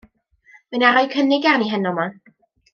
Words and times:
Mi 0.71 0.79
'nai 0.83 0.89
roi 0.95 1.05
cynnig 1.17 1.47
arni 1.53 1.71
heno 1.77 1.95
'ma. 1.99 2.11